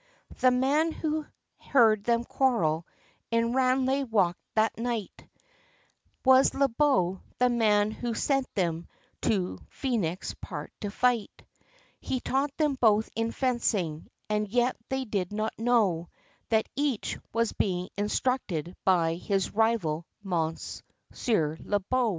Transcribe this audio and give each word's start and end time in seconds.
The 0.39 0.49
man, 0.49 0.91
who 0.93 1.27
heard 1.59 2.05
them 2.05 2.23
quarrel, 2.23 2.87
in 3.29 3.53
Ranelagh 3.53 4.07
walk 4.09 4.35
that 4.55 4.75
night, 4.75 5.27
Was 6.25 6.55
Le 6.55 6.69
Beau, 6.69 7.21
the 7.37 7.49
man 7.49 7.91
who 7.91 8.15
sent 8.15 8.51
them 8.55 8.87
to 9.21 9.59
Phoenix 9.69 10.33
Park 10.41 10.71
to 10.81 10.89
fight. 10.89 11.43
He 11.99 12.19
taught 12.19 12.49
them 12.57 12.79
both 12.81 13.11
in 13.15 13.31
fencing, 13.31 14.07
and 14.27 14.47
yet 14.49 14.75
they 14.89 15.05
did 15.05 15.31
not 15.31 15.53
know, 15.59 16.09
That 16.49 16.67
each, 16.75 17.19
was 17.31 17.53
being 17.53 17.89
instructed 17.95 18.75
by 18.83 19.13
his 19.17 19.53
rival, 19.53 20.07
Mons. 20.23 20.81
Le 21.29 21.79
Beau. 21.79 22.09